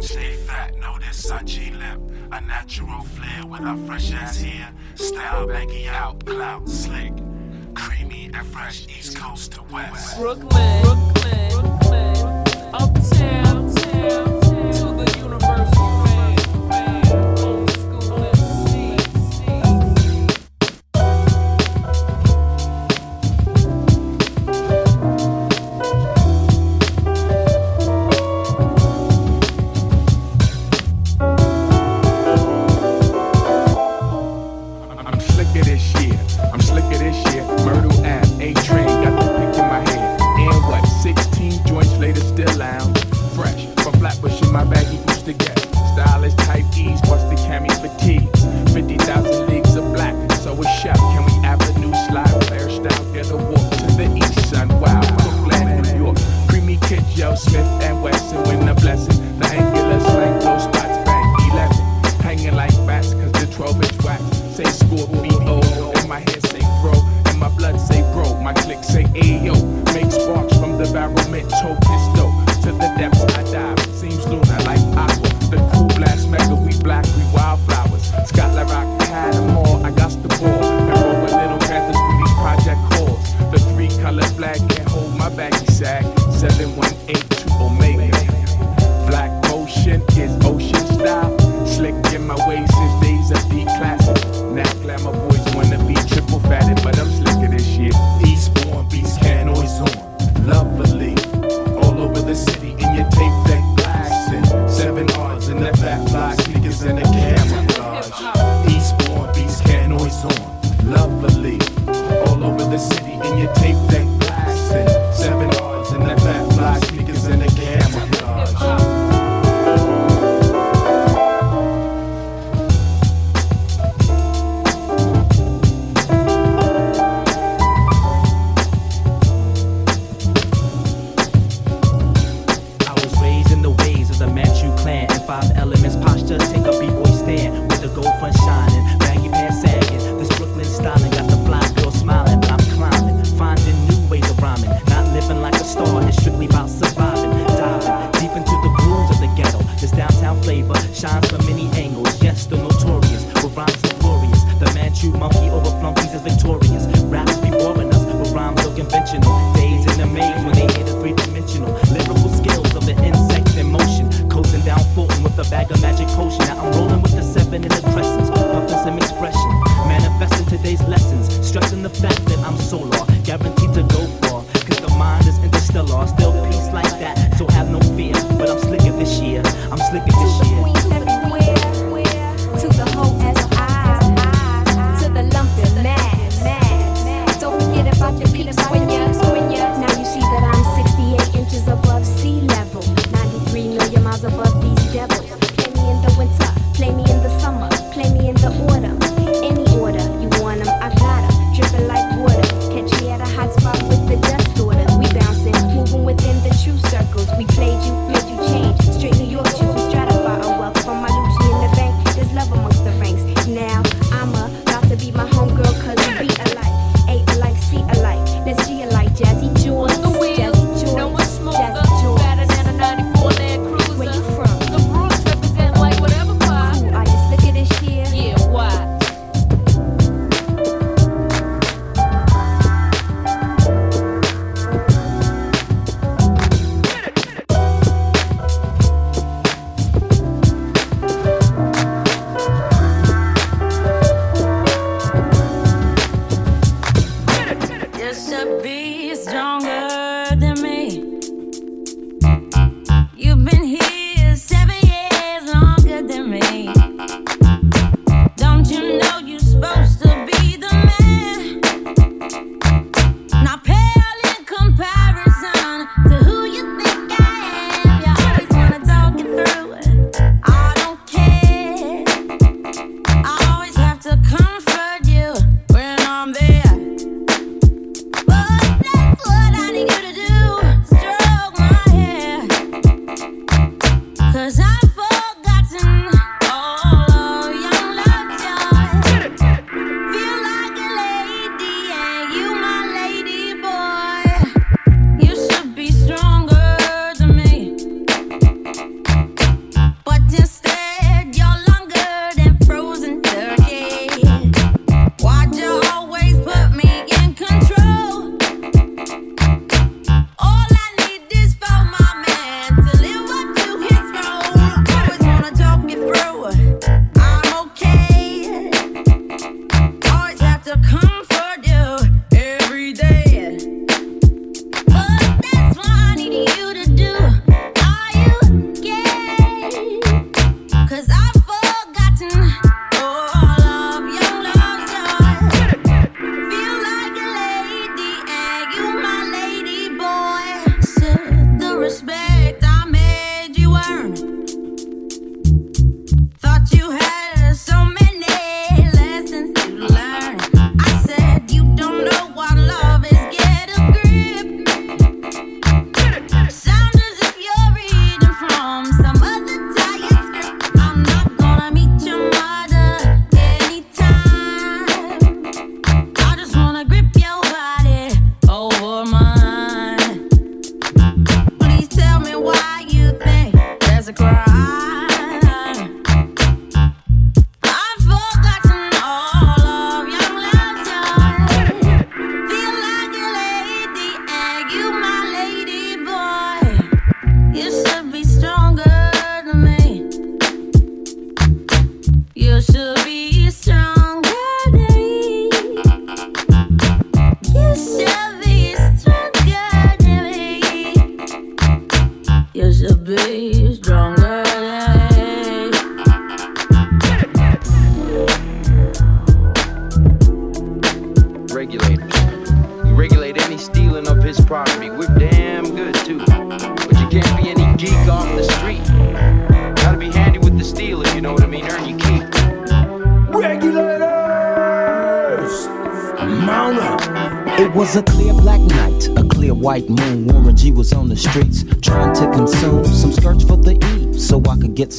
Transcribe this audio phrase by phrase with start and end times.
[0.00, 0.76] young, stay fat.
[0.78, 2.00] Notice I G-lip.
[2.32, 4.72] A natural flair with a fresh ass hair.
[4.94, 7.12] Style baggy out, clout slick.
[7.74, 10.18] Creamy and fresh, east coast to west.
[10.18, 12.16] Brooklyn, Brooklyn, Brooklyn,
[12.72, 13.39] uptown.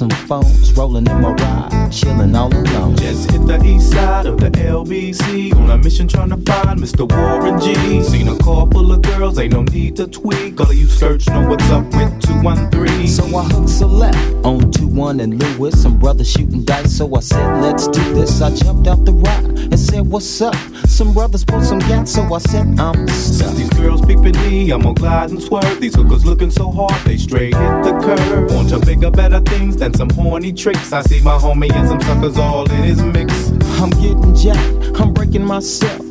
[0.01, 0.74] Some phones.
[0.74, 2.95] Rolling in my ride, chilling all alone.
[2.95, 7.06] Just hit the east side of the LBC on a mission trying to find Mr.
[7.07, 8.01] Warren G.
[8.01, 10.59] Seen a car full of girls, ain't no need to tweak.
[10.59, 13.07] All of you search know what's up with 213.
[13.07, 15.80] So I hooked left on 2 1 and Lewis.
[15.80, 18.42] Some brothers shooting dice, so I said, let's do this.
[18.42, 20.56] I jumped out the ride and said, what's up?
[21.01, 23.56] Some brothers pulled some gas, so I said, I'm stuck.
[23.56, 25.81] these girls peeping me, I'm gonna glide and swerve.
[25.81, 28.53] These hookers looking so hard, they straight hit the curve.
[28.53, 30.94] Want to bigger, better things than some horny tricks.
[30.94, 33.50] I see my homie and some suckers all in his mix.
[33.81, 36.11] I'm getting jacked, I'm breaking myself.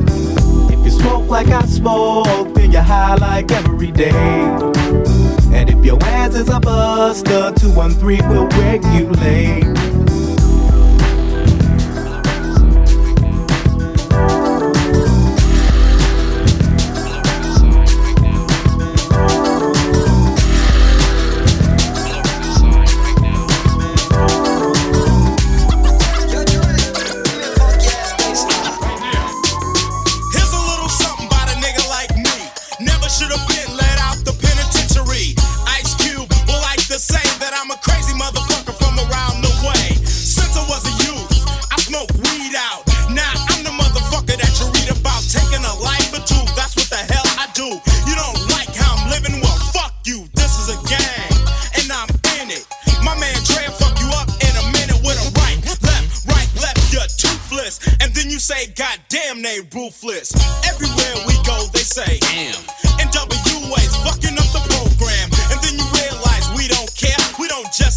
[0.81, 4.09] If you smoke like I smoke, then you're high like every day.
[5.53, 9.90] And if your ass is a buster, 213 will wake you Here's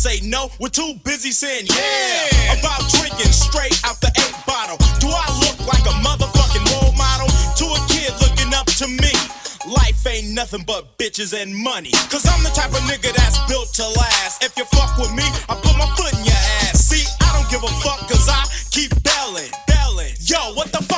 [0.04, 0.50] say no.
[0.60, 2.60] We're too busy saying yeah.
[2.60, 4.76] About drinking straight out the eight bottle.
[5.00, 9.16] Do I look like a motherfucking role model to a kid looking up to me?
[9.64, 11.92] Life ain't nothing but bitches and money.
[12.12, 14.44] Cause I'm the type of nigga that's built to last.
[14.44, 16.84] If you fuck with me, I put my foot in your ass.
[16.84, 20.12] See, I don't give a fuck cause I keep belling, belling.
[20.20, 20.93] Yo, what the fuck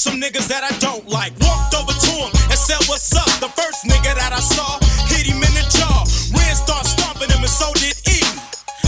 [0.00, 1.36] some niggas that I don't like.
[1.44, 3.28] Walked over to him and said, What's up?
[3.36, 4.80] The first nigga that I saw
[5.12, 6.08] hit him in the jaw.
[6.32, 8.24] Ren start stomping him and so did E.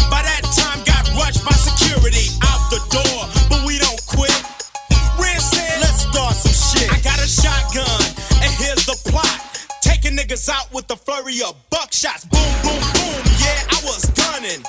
[0.09, 4.33] By that time, got rushed by security out the door, but we don't quit.
[5.21, 6.89] Ren said, Let's start some shit.
[6.89, 8.01] I got a shotgun,
[8.41, 9.37] and here's the plot.
[9.85, 12.25] Taking niggas out with the flurry of buckshots.
[12.25, 13.21] Boom, boom, boom.
[13.37, 14.65] Yeah, I was gunning.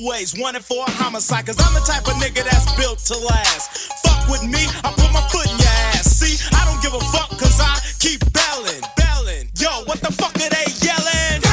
[0.00, 1.46] WA's wanted for a homicide.
[1.46, 3.92] Cause I'm the type of nigga that's built to last.
[4.00, 6.08] Fuck with me, I put my foot in your ass.
[6.08, 9.50] See, I don't give a fuck cause I keep belling, belling.
[9.56, 11.44] Yo, what the fuck are they yelling?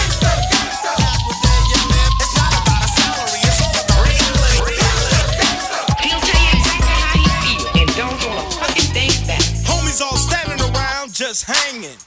[11.19, 12.06] He'll tell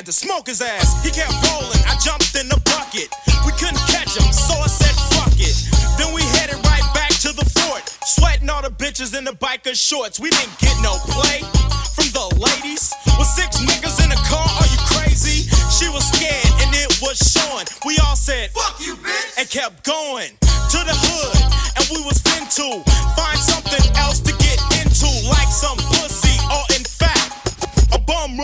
[0.00, 1.04] had to smoke his ass.
[1.04, 3.12] He kept rolling, I jumped in the bucket.
[3.44, 5.52] We couldn't catch him, so I said fuck it.
[6.00, 7.84] Then we headed right back to the fort.
[8.08, 10.16] Sweating all the bitches in the biker shorts.
[10.18, 11.44] We didn't get no play
[11.92, 12.96] from the ladies.
[13.20, 15.44] With six niggas in the car, are you crazy?
[15.68, 17.68] She was scared and it was showing.
[17.84, 21.44] We all said, fuck you, bitch, and kept going to the hood.
[21.76, 22.80] And we was finto
[23.20, 25.76] find something else to get into, like some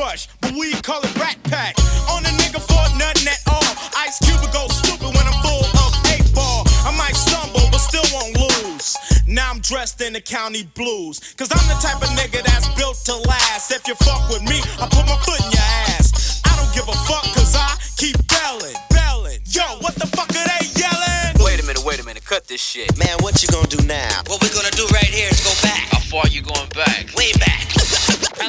[0.03, 1.77] a but we call it rat pack.
[2.11, 3.65] On a nigga for nothing at all.
[3.97, 6.65] Ice Cube would go stupid when I'm full of eight ball.
[6.85, 8.97] I might stumble, but still won't lose.
[9.27, 11.21] Now I'm dressed in the county blues.
[11.37, 13.73] Cause I'm the type of nigga that's built to last.
[13.73, 16.43] If you fuck with me, I put my foot in your ass.
[16.45, 19.41] I don't give a fuck cause I keep belling, belling.
[19.49, 21.41] Yo, what the fuck are they yelling?
[21.41, 22.25] Wait a minute, wait a minute.
[22.25, 22.97] Cut this shit.
[22.99, 24.23] Man, what you gonna do now?
[24.29, 27.09] What we're gonna do right here is go back, How far you going back?
[27.17, 27.66] way back.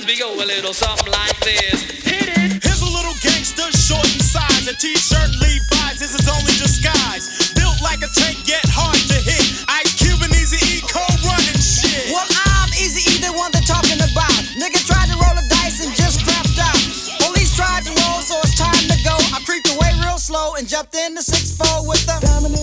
[0.07, 1.83] As we go a little something like this.
[2.07, 2.63] Hit it.
[2.63, 4.63] Here's a little gangster, short in size.
[4.63, 7.51] A t-shirt Levi's is his only disguise.
[7.51, 9.67] Built like a tank, yet hard to hit.
[9.67, 12.07] Ice Cube and Easy E cold running shit.
[12.07, 14.39] Well, I'm easy either one they're talking about.
[14.55, 16.79] Nigga tried to roll the dice and just crapped out.
[17.27, 19.15] Police tried to roll, so it's time to go.
[19.35, 22.55] I creeped away real slow and jumped in the 6-4 with the diamond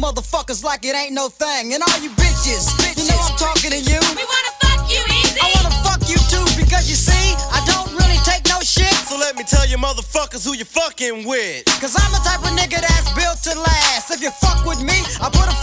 [0.00, 1.74] motherfuckers like it ain't no thing.
[1.74, 3.04] And all you bitches, bitches.
[3.04, 4.00] you know I'm talking to you.
[4.16, 5.40] We wanna fuck you easy.
[5.44, 8.90] I wanna fuck you too because you see, I don't really take no shit.
[9.04, 11.68] So let me tell you motherfuckers who you fucking with.
[11.84, 14.10] Cause I'm the type of nigga that's built to last.
[14.10, 15.56] If you fuck with me, I put a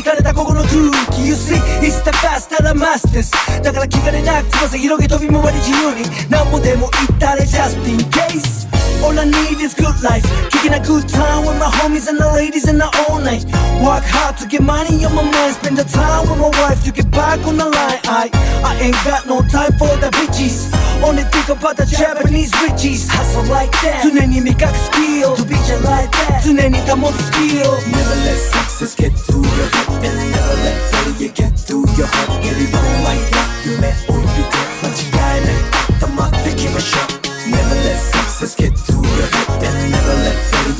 [0.00, 0.70] りかれたここの空
[1.14, 3.32] 気 You see it's the past, that I must です
[3.62, 6.30] だから気兼ねなく翼広げ飛び回り自由に。
[6.30, 8.79] 何もでも言ったれ just in case.
[9.02, 10.24] All I need is good life.
[10.50, 13.44] Kicking a good time with my homies and the ladies and the all night.
[13.80, 15.54] Work hard to get money on my mind.
[15.54, 18.00] Spend the time with my wife to get back on the line.
[18.04, 18.28] I,
[18.62, 20.68] I ain't got no time for the bitches.
[21.02, 23.08] Only think about the Japanese riches.
[23.08, 24.04] Hustle like that.
[24.04, 26.42] To many make up deal, To be like that.
[26.44, 27.72] To many come on skill.
[27.88, 29.88] Never let success get through your head.
[30.04, 32.42] And never let failure get through your heart.
[32.44, 33.48] Get it on like that.
[33.64, 34.69] You met or you did.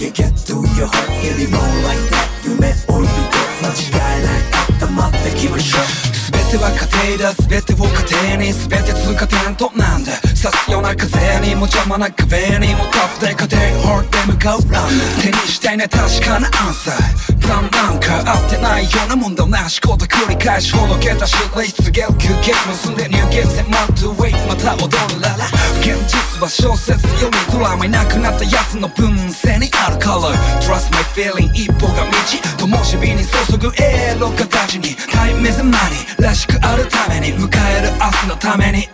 [0.01, 1.09] Failure get through your heart.
[1.23, 4.83] Get it on like that, you met or you get what you got.
[4.83, 6.10] I'm out the keep it short.
[6.51, 11.07] 全ては家庭だ全てを家庭に全て通過点となんで刺すような風
[11.47, 14.91] にも邪魔な壁にもタフで家庭ホールで向かうラン
[15.23, 17.39] 手にしたいね確かなアンサー。
[17.39, 19.47] プランなんか合ってないようなもんだ。
[19.47, 24.33] なしこと繰り返しほどけた指令失言休憩結んで入現線マットウェイ。
[24.49, 25.47] また踊るララ
[25.79, 32.67] 現実は小説よりドラマいなくなったやつの分性にある color Trust my feeling 一歩が道。
[32.67, 38.89] 灯火に注ぐエロ形にタイムイズマニーらししくあるために迎える明日のために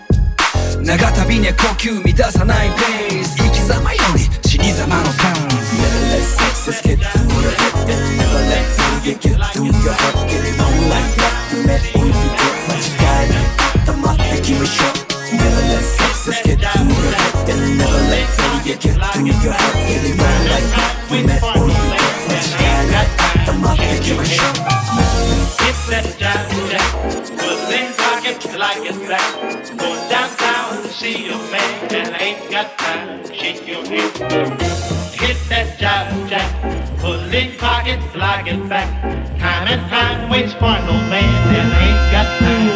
[0.82, 9.94] 長旅には呼吸乱さないペース生き様より死に様のサウンズ Never let success get to your head and never let failure get to your
[9.94, 10.26] heart.
[10.26, 13.30] Get it on like that, you met or you get what you got.
[13.94, 14.96] I'm out the keep it short.
[15.30, 19.86] Never let success get to your head and never let failure get to your heart.
[19.86, 22.58] Get it on like that, you met or you get what you
[22.90, 23.06] got.
[23.46, 24.56] I'm out the keep it short.
[26.18, 26.95] that
[30.96, 34.12] see your man, I ain't got time to shake your hand.
[35.20, 36.50] Hit that jive jack.
[37.00, 38.88] Put in pocket like it's back.
[39.38, 42.75] Time and time waits for no man, I ain't got time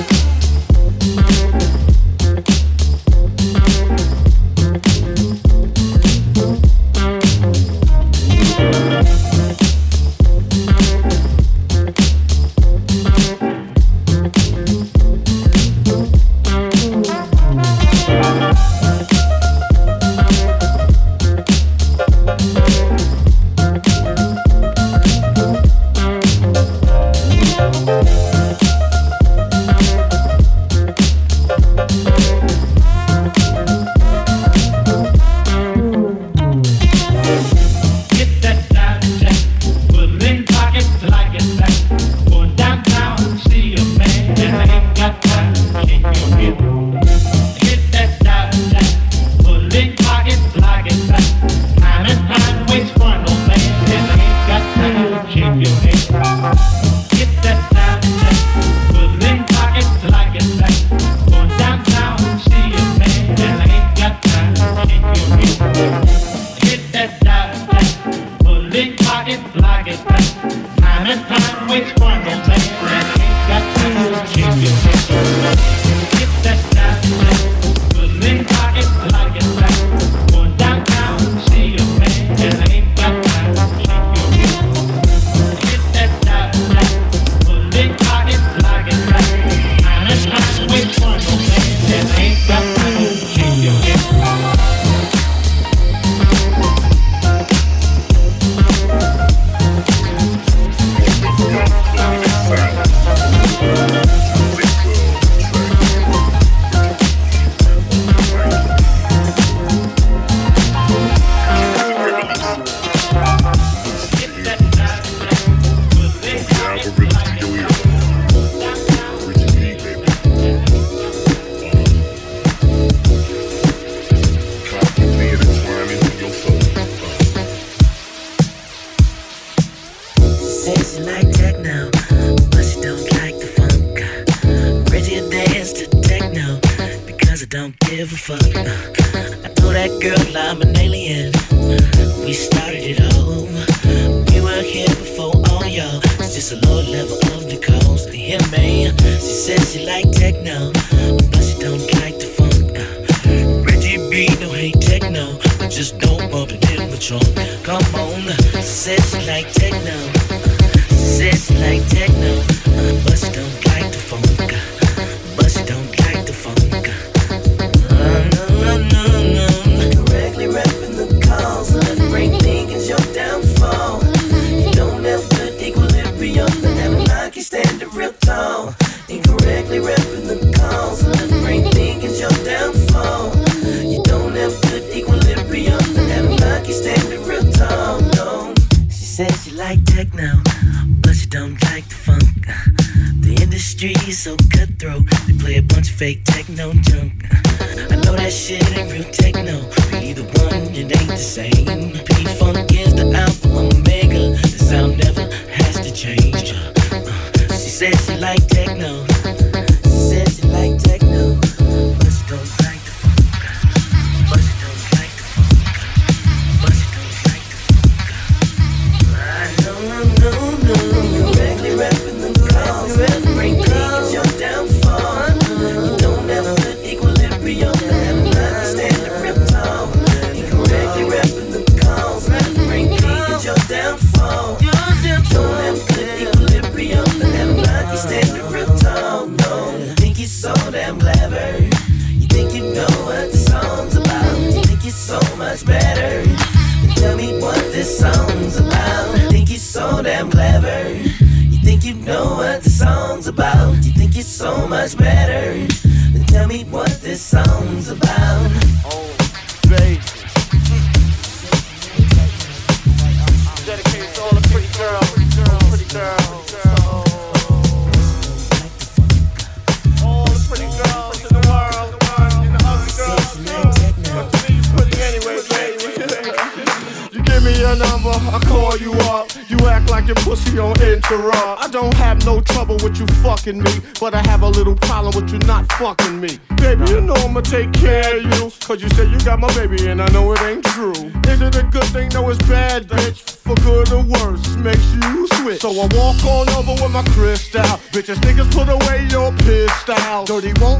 [71.03, 72.50] time and time, which one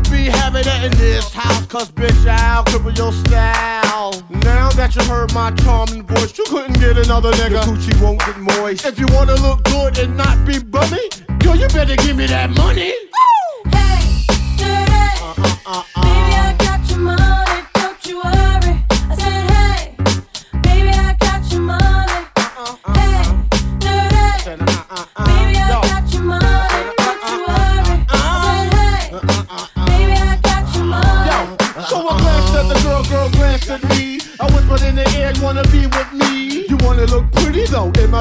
[0.01, 4.11] Don't be having it in this house, cause bitch, I'll cripple your style.
[4.43, 7.51] Now that you heard my charming voice, you couldn't get another nigga.
[7.51, 8.85] Your coochie won't get moist.
[8.85, 11.09] If you wanna look good and not be bummy,
[11.39, 12.93] Girl, you better give me that money.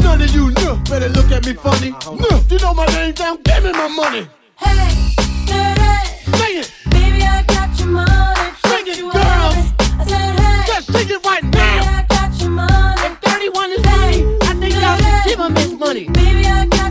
[0.00, 0.76] None of you know.
[0.88, 1.90] better look at me funny.
[1.90, 4.26] No, you know my name down, give me my money.
[4.56, 5.14] Hey,
[5.46, 6.38] dirty.
[6.38, 6.72] Sing it.
[6.90, 8.50] Baby, I got your money.
[8.66, 9.56] Sing it, girls.
[10.00, 10.64] I said, hey.
[10.66, 11.50] Just sing it right now.
[11.50, 13.06] Baby, I got your money.
[13.06, 16.04] If 31 is hey, money, I think y'all should give him his money.
[16.08, 16.81] Baby, I got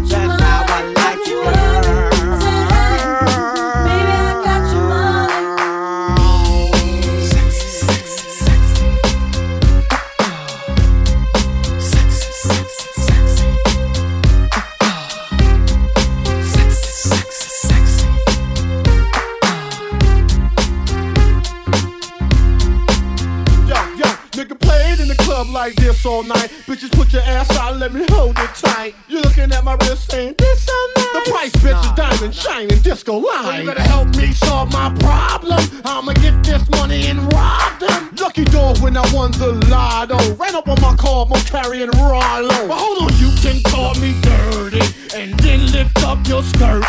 [26.01, 26.49] this all night.
[26.65, 28.95] Bitches, put your ass out, let me hold it tight.
[29.07, 31.25] You looking at my wrist saying, this so nice.
[31.25, 33.59] The price, bitch, is diamond shining disco light.
[33.59, 35.59] you better help me solve my problem.
[35.85, 38.09] I'ma get this money and rob them.
[38.19, 40.17] Lucky dog when I won the lotto.
[40.35, 42.67] Ran up on my car, I'm carrying Rollo.
[42.67, 44.81] But hold on, you can call me dirty
[45.15, 46.83] and then lift up your skirt.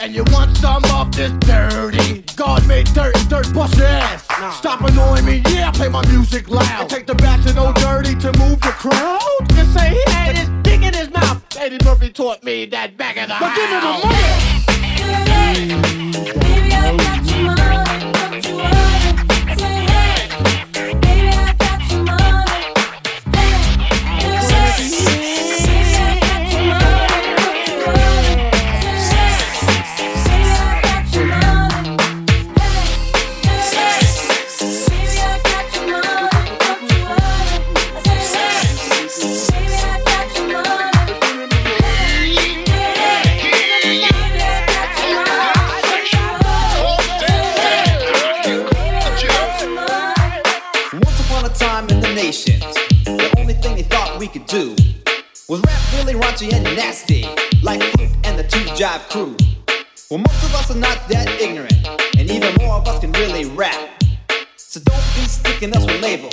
[0.00, 2.22] And you want some of this dirty?
[2.36, 4.22] God made dirt and dirt bust your ass
[4.56, 6.82] Stop annoying me, yeah, play my music loud.
[6.82, 9.18] And Take the back to no dirty to move the crowd.
[9.50, 11.42] Just say he had his dick in his mouth.
[11.56, 13.80] Eddie Murphy taught me that back in the But give me
[16.30, 16.47] the money
[54.48, 54.74] do
[55.46, 57.22] was rap really raunchy and nasty,
[57.62, 59.36] like Luke and the Two Live Crew.
[60.10, 63.44] Well, most of us are not that ignorant, and even more of us can really
[63.50, 64.02] rap.
[64.56, 66.32] So don't be sticking us with labels,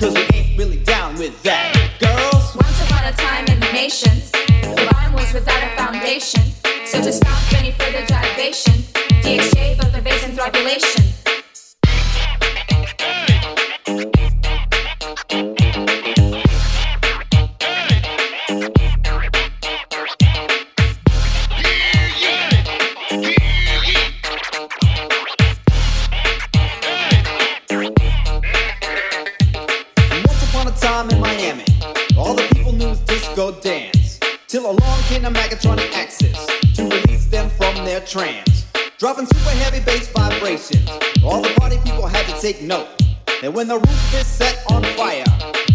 [0.00, 1.76] cause we ain't really down with that.
[2.00, 6.40] Girls, Once upon a time in the nations, the rhyme was without a foundation.
[6.86, 8.72] So to stop any further gyration,
[9.20, 11.10] DXJ built the bass and throbbulation.
[38.10, 38.66] Trance.
[38.98, 40.88] Dropping super heavy bass vibrations,
[41.24, 42.88] all the party people had to take note.
[43.40, 45.22] That when the roof is set on fire,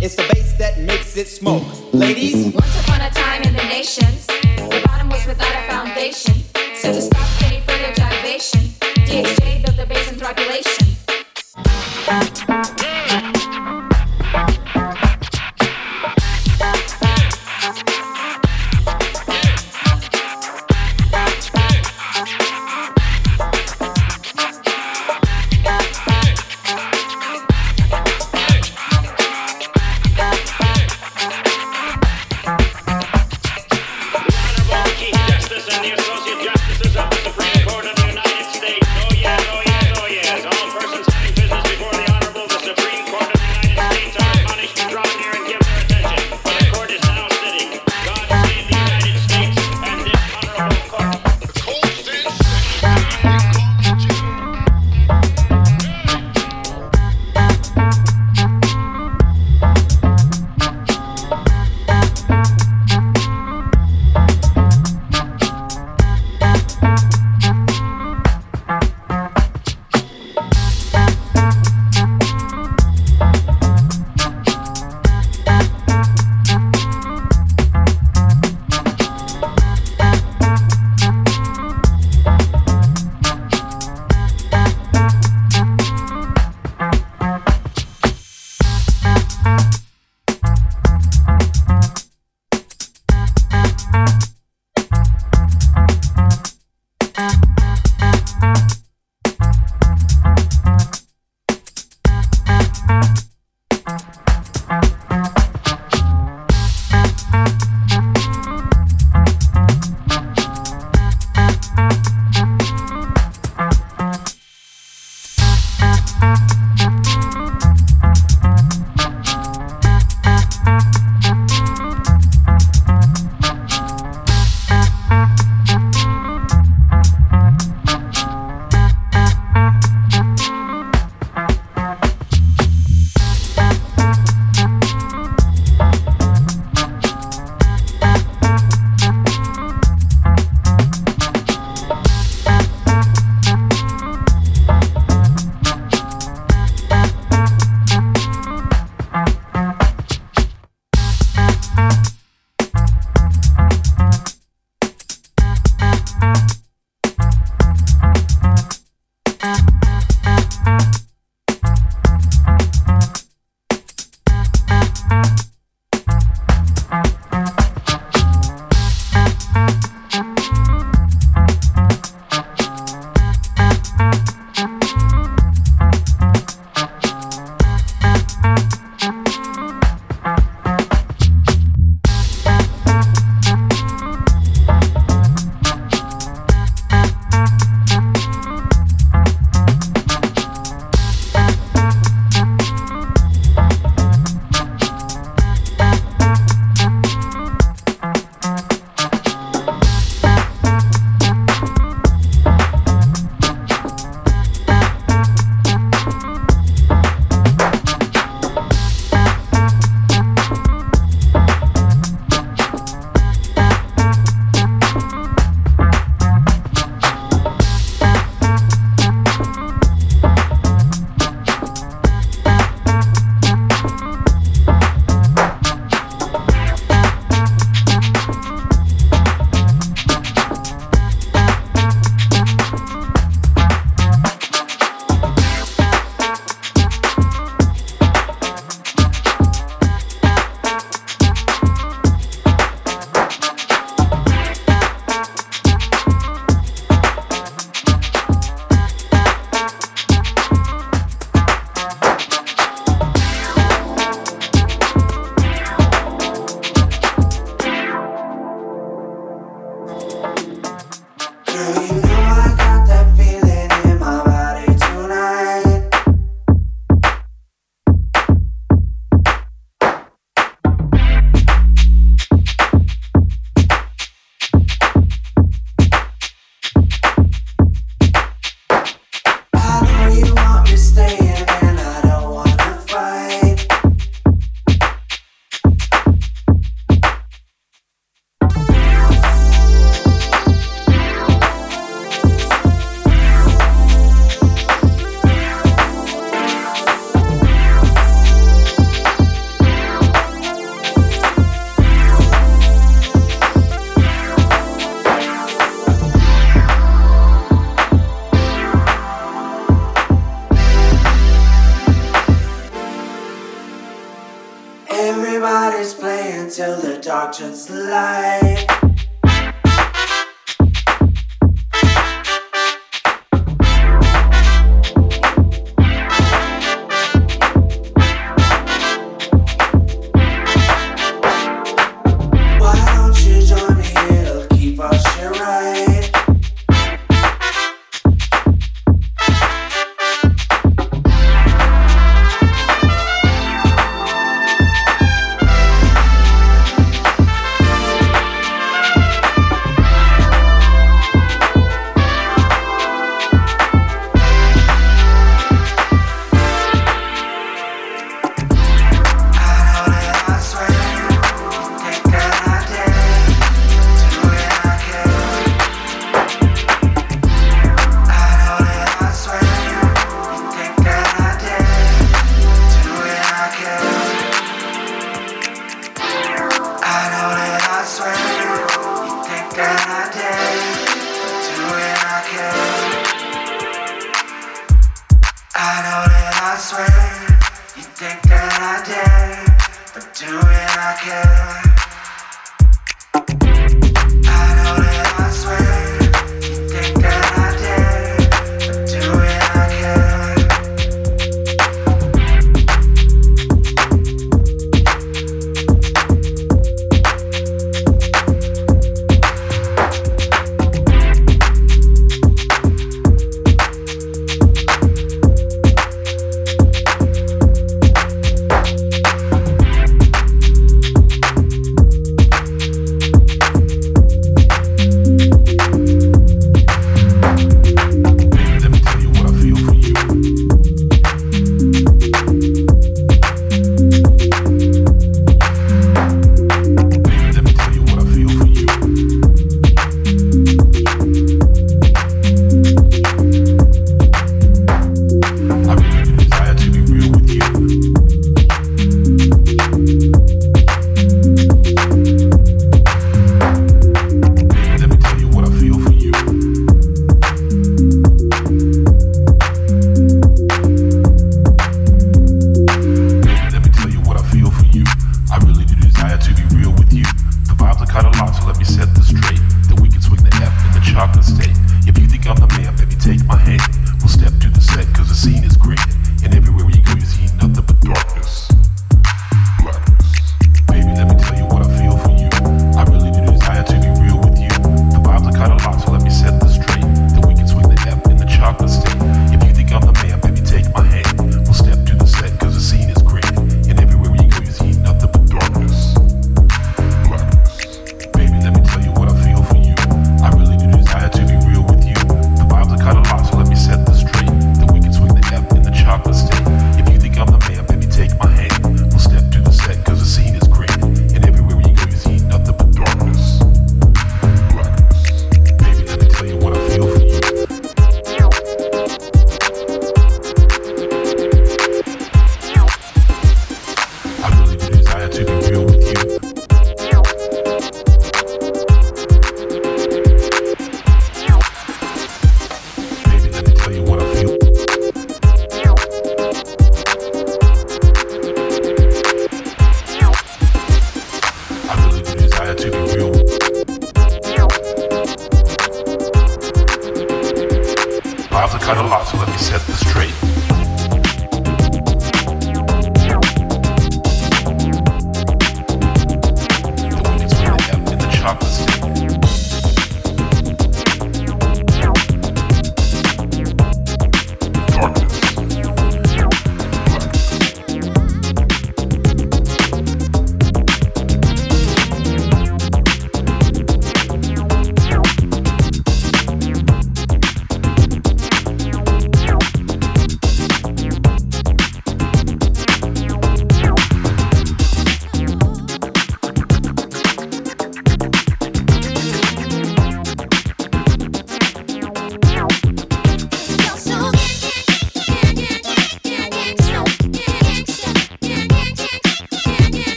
[0.00, 1.62] it's the bass that makes it smoke.
[1.92, 6.34] Ladies, Once upon a time in the nations, the bottom was without a foundation.
[6.74, 8.60] So to stop any further gyration,
[9.04, 10.88] DXJ built the bass and throbbulation.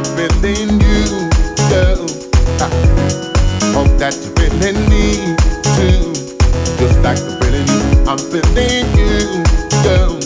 [0.00, 1.28] I'm feeling you,
[1.68, 2.08] girl.
[3.76, 5.36] Hope that you're feeling me
[5.76, 6.14] too.
[6.78, 9.44] Just like I'm feeling you, I'm feeling you,
[9.82, 10.19] girl.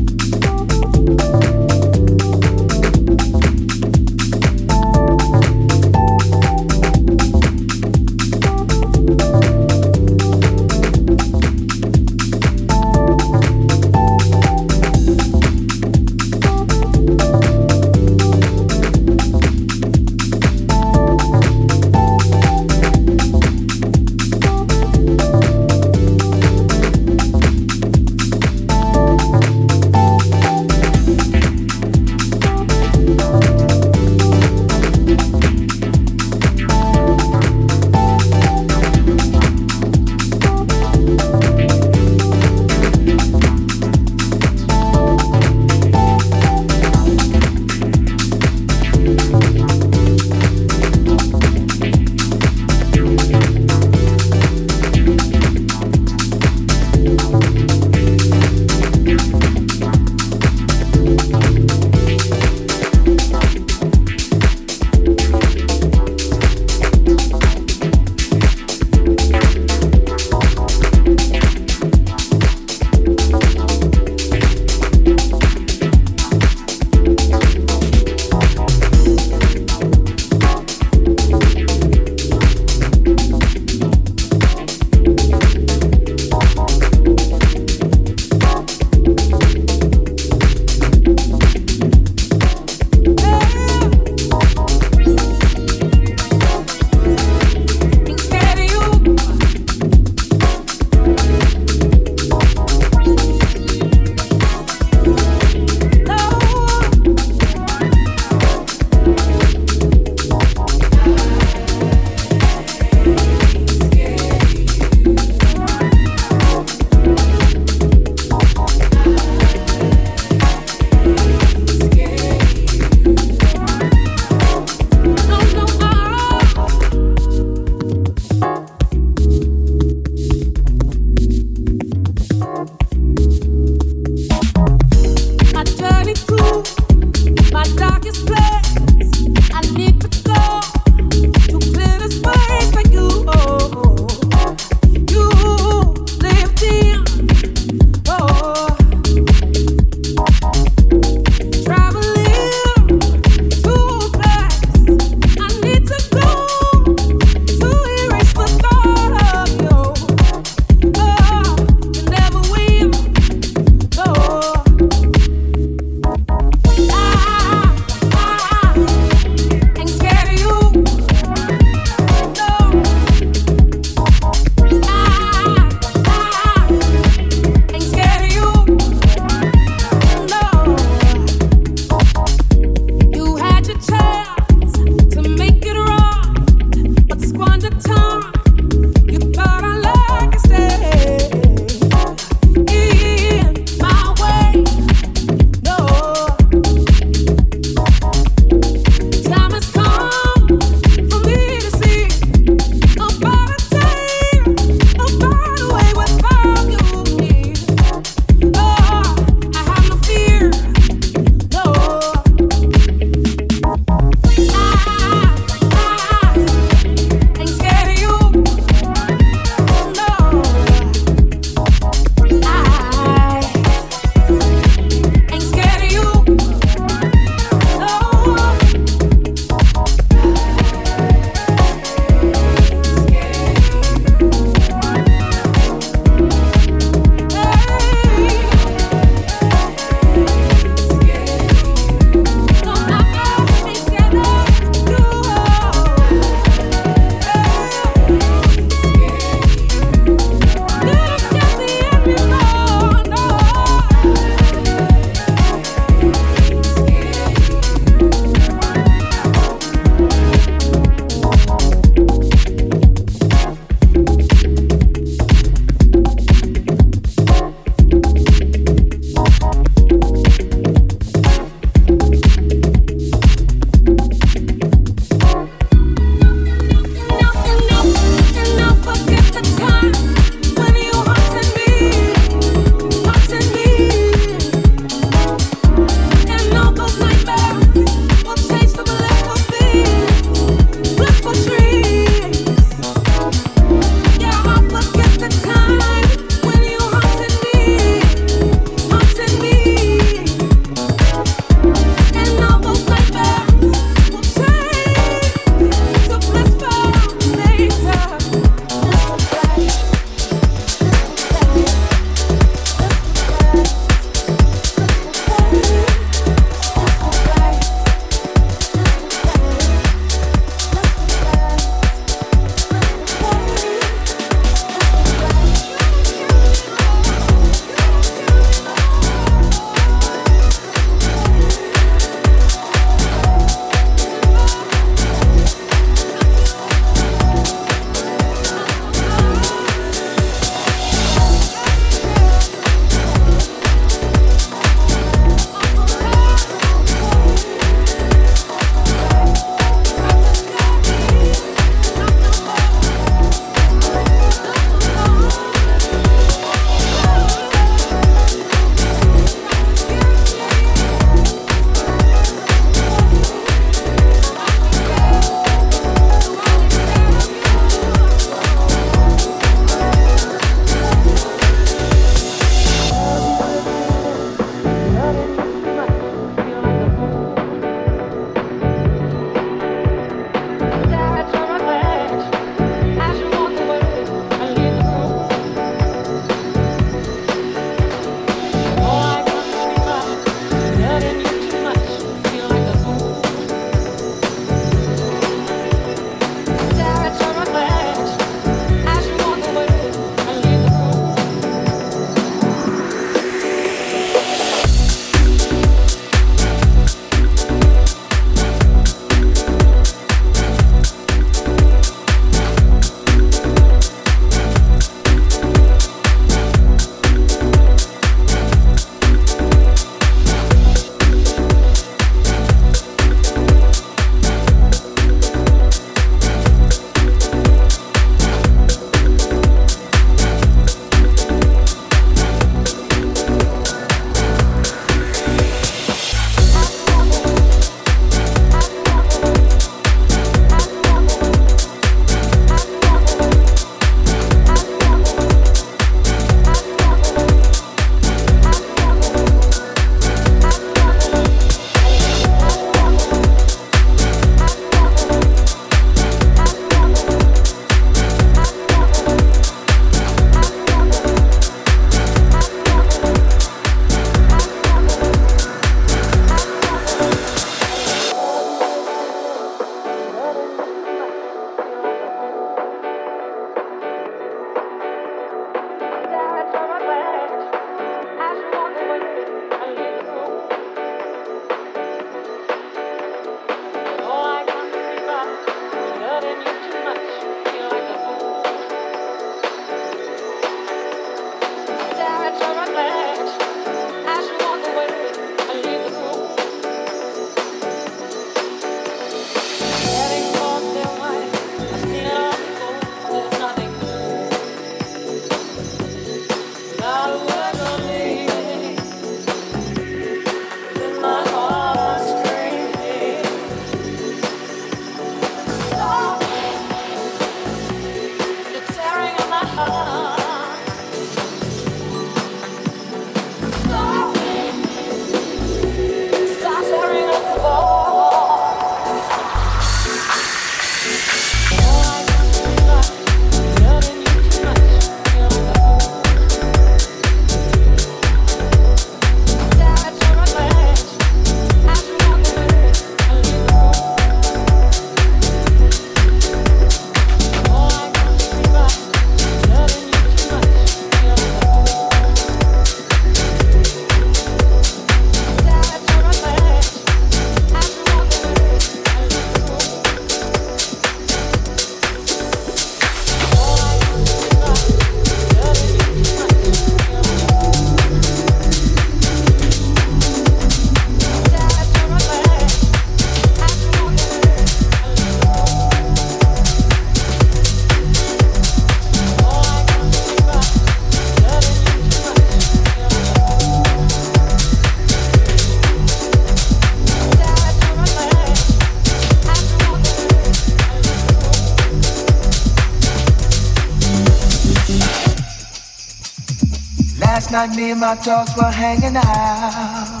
[597.84, 600.00] my dogs were hanging out.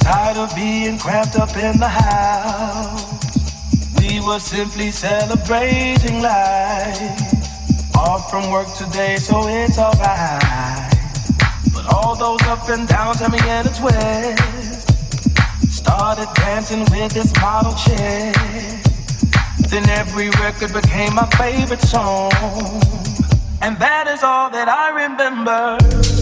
[0.00, 3.02] Tired of being cramped up in the house.
[3.98, 7.22] We were simply celebrating life.
[7.96, 10.92] Off from work today, so it's alright.
[11.72, 14.86] But all those up and downs had me in a twist.
[15.80, 18.36] Started dancing with this model chick.
[19.70, 22.30] Then every record became my favorite song.
[23.62, 26.13] And that is all that I remember.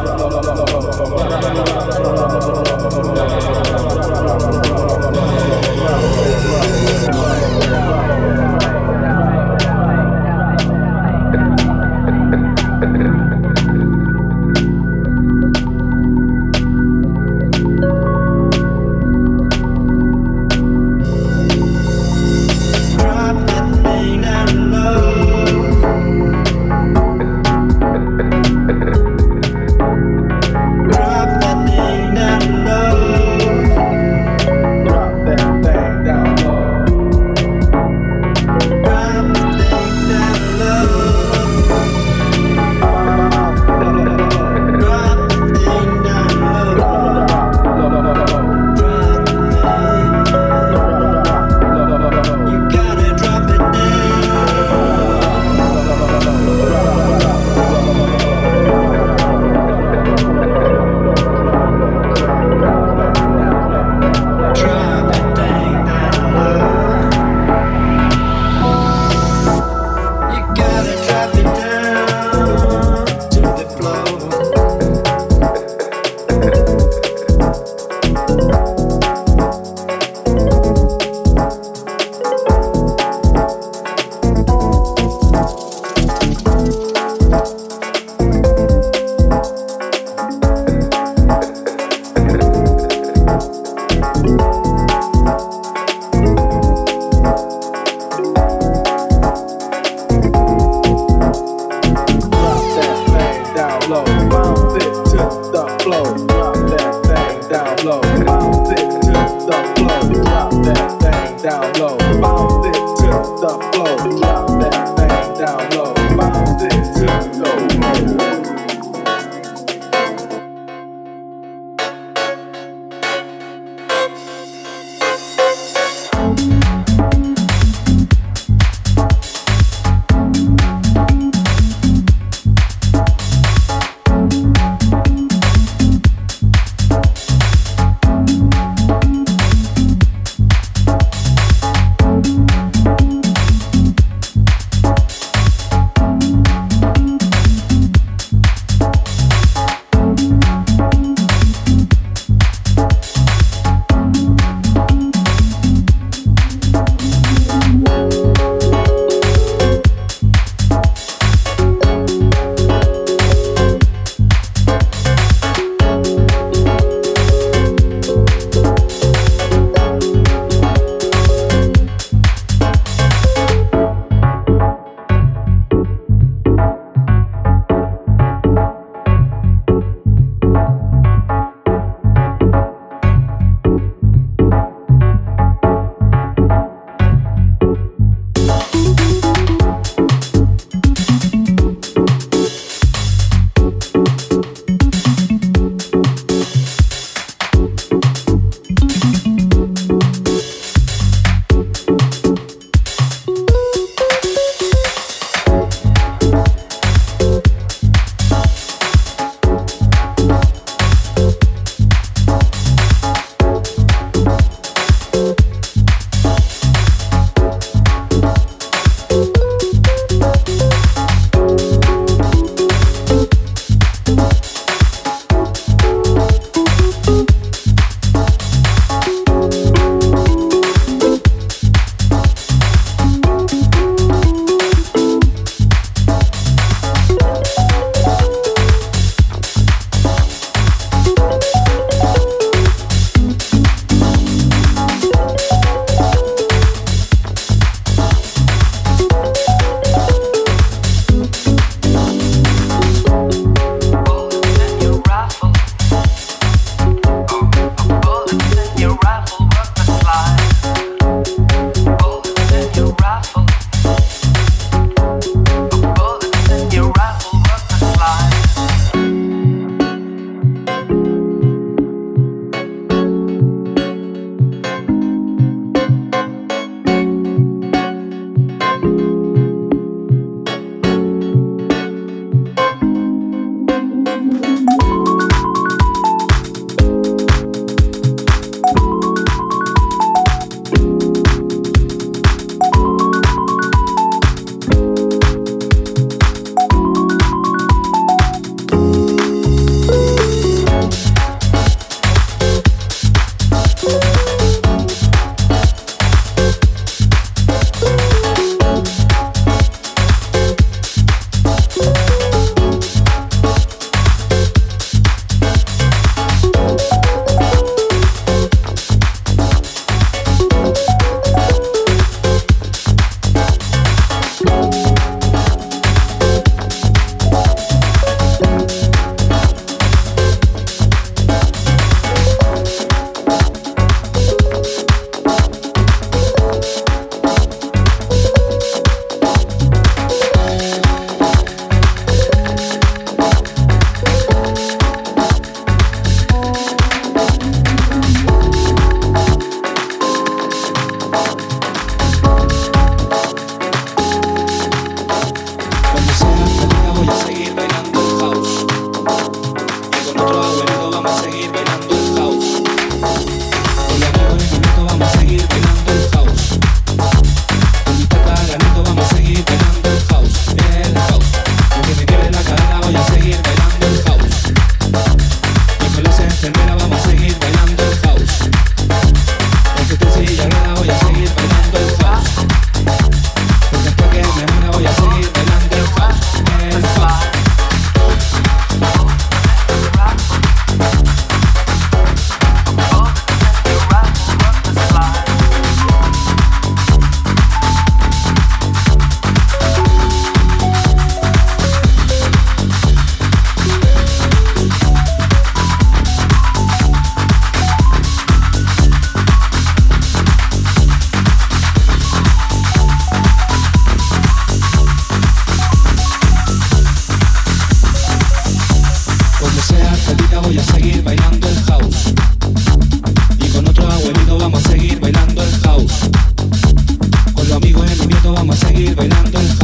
[428.50, 429.59] a seguir bailando